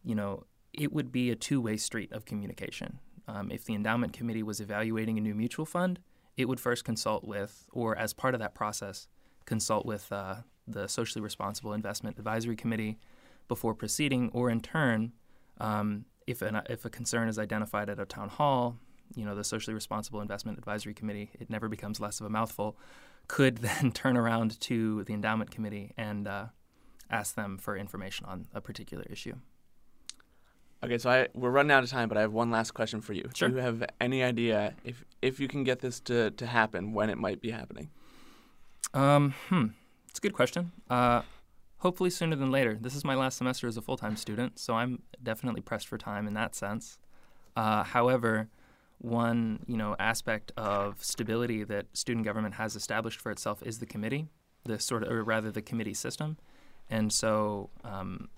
you 0.04 0.14
know, 0.14 0.44
it 0.74 0.92
would 0.92 1.14
be 1.14 1.32
a 1.32 1.36
two 1.36 1.62
way 1.62 1.78
street 1.78 2.12
of 2.12 2.26
communication. 2.26 3.00
Um, 3.26 3.50
if 3.50 3.64
the 3.64 3.74
Endowment 3.74 4.12
Committee 4.12 4.44
was 4.44 4.60
evaluating 4.60 5.18
a 5.18 5.22
new 5.22 5.34
mutual 5.34 5.66
fund, 5.66 6.00
it 6.36 6.50
would 6.50 6.60
first 6.60 6.84
consult 6.84 7.24
with, 7.24 7.66
or 7.72 7.98
as 7.98 8.14
part 8.14 8.34
of 8.34 8.42
that 8.42 8.54
process, 8.54 9.08
consult 9.46 9.86
with 9.86 10.12
uh, 10.12 10.36
the 10.68 10.88
Socially 10.88 11.22
Responsible 11.22 11.72
Investment 11.72 12.18
Advisory 12.18 12.58
Committee 12.58 13.00
before 13.48 13.74
proceeding, 13.74 14.30
or 14.34 14.50
in 14.50 14.60
turn, 14.60 15.14
um, 15.60 16.06
if, 16.28 16.42
an, 16.42 16.62
if 16.70 16.84
a 16.84 16.90
concern 16.90 17.30
is 17.30 17.40
identified 17.40 17.90
at 17.90 18.00
a 18.00 18.06
town 18.06 18.28
hall, 18.28 18.78
you 19.16 19.26
know, 19.26 19.36
the 19.36 19.44
socially 19.44 19.74
responsible 19.74 20.22
investment 20.22 20.58
advisory 20.58 20.94
committee, 20.94 21.32
it 21.40 21.50
never 21.50 21.68
becomes 21.68 22.00
less 22.00 22.20
of 22.20 22.26
a 22.26 22.30
mouthful, 22.30 22.78
could 23.28 23.58
then 23.60 23.92
turn 23.92 24.18
around 24.18 24.60
to 24.62 25.04
the 25.04 25.14
endowment 25.14 25.52
committee 25.52 25.94
and 25.98 26.28
uh, 26.28 26.46
ask 27.10 27.36
them 27.36 27.58
for 27.58 27.78
information 27.78 28.26
on 28.26 28.48
a 28.54 28.62
particular 28.62 29.06
issue. 29.10 29.36
Okay, 30.84 30.98
so 30.98 31.12
I, 31.12 31.28
we're 31.36 31.52
running 31.52 31.72
out 31.72 31.84
of 31.84 31.92
time, 31.92 32.10
but 32.10 32.18
I 32.18 32.22
have 32.22 32.34
one 32.34 32.50
last 32.50 32.72
question 32.72 33.02
for 33.02 33.14
you. 33.14 33.30
Sure. 33.36 33.50
Do 33.50 33.56
you 33.56 33.62
have 33.62 33.84
any 34.00 34.24
idea 34.24 34.74
if 34.84 35.06
if 35.22 35.40
you 35.40 35.48
can 35.48 35.64
get 35.64 35.80
this 35.80 36.00
to, 36.02 36.32
to 36.32 36.48
happen, 36.48 36.94
when 36.94 37.12
it 37.12 37.20
might 37.20 37.40
be 37.40 37.52
happening? 37.52 37.92
Um, 38.94 39.36
hmm, 39.50 39.68
it's 40.10 40.18
a 40.18 40.22
good 40.22 40.34
question. 40.34 40.72
Uh, 40.90 41.22
hopefully 41.78 42.10
sooner 42.10 42.36
than 42.36 42.52
later. 42.52 42.78
This 42.82 42.96
is 42.96 43.06
my 43.06 43.14
last 43.14 43.38
semester 43.38 43.68
as 43.68 43.78
a 43.78 43.82
full 43.82 43.98
time 43.98 44.16
student, 44.16 44.58
so 44.58 44.74
I'm 44.74 45.04
definitely 45.22 45.62
pressed 45.62 45.88
for 45.88 46.00
time 46.00 46.28
in 46.28 46.34
that 46.34 46.56
sense. 46.56 46.98
Uh, 47.56 47.84
however, 47.84 48.50
one 49.02 49.60
you 49.68 49.78
know 49.78 49.96
aspect 50.00 50.52
of 50.58 51.04
stability 51.04 51.64
that 51.64 51.86
student 51.94 52.26
government 52.26 52.56
has 52.56 52.76
established 52.76 53.20
for 53.20 53.32
itself 53.32 53.64
is 53.64 53.80
the 53.80 53.86
committee, 53.86 54.28
the 54.64 54.80
sort 54.80 55.04
of 55.04 55.12
or 55.12 55.24
rather 55.24 55.52
the 55.52 55.62
committee 55.62 55.94
system, 55.94 56.38
and 56.90 57.12
so. 57.12 57.70
Um, 57.84 58.30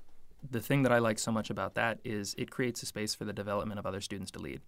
the 0.52 0.60
thing 0.60 0.84
that 0.84 0.92
I 0.92 0.98
like 0.98 1.20
so 1.20 1.32
much 1.32 1.50
about 1.50 1.76
that 1.76 2.00
is 2.04 2.36
it 2.38 2.52
creates 2.52 2.84
a 2.84 2.86
space 2.86 3.16
for 3.16 3.24
the 3.24 3.32
development 3.32 3.80
of 3.80 3.86
other 3.86 4.02
students 4.02 4.30
to 4.32 4.40
lead. 4.40 4.60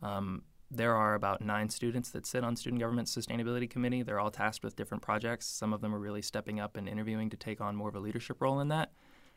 Um, 0.00 0.42
there 0.70 0.94
are 0.94 1.14
about 1.14 1.40
nine 1.40 1.68
students 1.68 2.10
that 2.10 2.26
sit 2.26 2.44
on 2.44 2.56
Student 2.56 2.80
Government 2.80 3.08
Sustainability 3.08 3.68
Committee. 3.68 4.02
They're 4.02 4.20
all 4.20 4.30
tasked 4.30 4.64
with 4.64 4.76
different 4.76 5.02
projects. 5.02 5.46
Some 5.46 5.72
of 5.72 5.80
them 5.80 5.94
are 5.94 5.98
really 5.98 6.22
stepping 6.22 6.58
up 6.58 6.76
and 6.76 6.88
interviewing 6.88 7.30
to 7.30 7.36
take 7.36 7.60
on 7.60 7.76
more 7.76 7.88
of 7.88 7.94
a 7.94 8.00
leadership 8.00 8.40
role 8.40 8.60
in 8.60 8.68
that. 8.68 8.92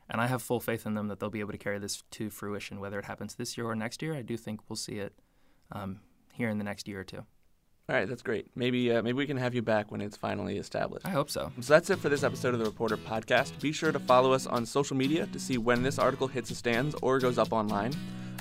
And 0.09 0.19
I 0.19 0.27
have 0.27 0.41
full 0.41 0.59
faith 0.59 0.87
in 0.87 0.95
them 0.95 1.07
that 1.07 1.19
they'll 1.19 1.29
be 1.29 1.39
able 1.39 1.51
to 1.51 1.57
carry 1.57 1.77
this 1.77 2.03
to 2.11 2.29
fruition, 2.31 2.79
whether 2.79 2.97
it 2.97 3.05
happens 3.05 3.35
this 3.35 3.57
year 3.57 3.67
or 3.67 3.75
next 3.75 4.01
year. 4.01 4.15
I 4.15 4.23
do 4.23 4.37
think 4.37 4.61
we'll 4.67 4.75
see 4.75 4.97
it 4.97 5.13
um, 5.71 5.99
here 6.33 6.49
in 6.49 6.57
the 6.57 6.63
next 6.63 6.87
year 6.87 6.99
or 6.99 7.03
two. 7.03 7.23
All 7.89 7.95
right, 7.95 8.07
that's 8.07 8.21
great. 8.21 8.47
Maybe 8.55 8.91
uh, 8.91 9.01
maybe 9.01 9.17
we 9.17 9.25
can 9.25 9.37
have 9.37 9.55
you 9.55 9.63
back 9.63 9.91
when 9.91 9.99
it's 9.99 10.15
finally 10.15 10.57
established. 10.59 11.07
I 11.07 11.09
hope 11.09 11.31
so. 11.31 11.51
So 11.59 11.73
that's 11.73 11.89
it 11.89 11.97
for 11.97 12.07
this 12.07 12.23
episode 12.23 12.53
of 12.53 12.59
the 12.59 12.65
Reporter 12.65 12.97
Podcast. 12.97 13.59
Be 13.59 13.71
sure 13.71 13.91
to 13.91 13.99
follow 13.99 14.31
us 14.31 14.45
on 14.45 14.63
social 14.63 14.95
media 14.95 15.25
to 15.25 15.39
see 15.39 15.57
when 15.57 15.81
this 15.81 15.97
article 15.97 16.27
hits 16.27 16.49
the 16.49 16.55
stands 16.55 16.95
or 17.01 17.17
goes 17.17 17.39
up 17.39 17.51
online. 17.51 17.93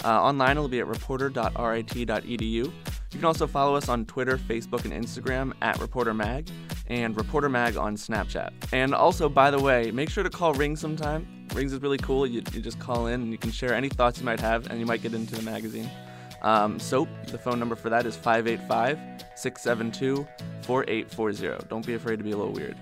Uh, 0.05 0.23
online, 0.23 0.53
it'll 0.53 0.69
be 0.69 0.81
at 0.81 0.87
reporter.rit.edu. 0.87 2.41
You 2.53 2.73
can 3.11 3.25
also 3.25 3.47
follow 3.47 3.75
us 3.75 3.89
on 3.89 4.05
Twitter, 4.05 4.37
Facebook, 4.37 4.85
and 4.85 4.93
Instagram 4.93 5.55
at 5.63 5.77
ReporterMag 5.79 6.51
and 6.89 7.17
ReporterMag 7.17 7.81
on 7.81 7.97
Snapchat. 7.97 8.51
And 8.73 8.95
also, 8.95 9.31
by 9.31 9.51
the 9.51 9.59
way, 9.59 9.91
make 9.91 10.11
sure 10.11 10.23
to 10.23 10.31
call 10.31 10.53
Ring 10.53 10.77
sometime. 10.77 11.27
Rings 11.55 11.73
is 11.73 11.81
really 11.81 11.99
cool. 11.99 12.27
You, 12.27 12.43
you 12.53 12.61
just 12.61 12.79
call 12.79 13.07
in 13.07 13.23
and 13.23 13.33
you 13.33 13.39
can 13.39 13.51
share 13.51 13.73
any 13.73 13.89
thoughts 13.89 14.19
you 14.19 14.27
might 14.27 14.41
have, 14.41 14.67
and 14.71 14.79
you 14.79 14.85
might 14.85 15.01
get 15.01 15.15
into 15.15 15.35
the 15.35 15.43
magazine. 15.43 15.91
Um, 16.43 16.79
SOAP, 16.79 17.09
the 17.27 17.39
phone 17.39 17.59
number 17.59 17.75
for 17.75 17.91
that 17.91 18.07
is 18.07 18.17
585 18.17 18.99
672 19.35 20.27
4840. 20.63 21.69
Don't 21.69 21.87
be 21.87 21.95
afraid 21.95 22.17
to 22.17 22.25
be 22.25 22.33
a 22.33 22.37
little 22.37 22.53
weird. 22.53 22.77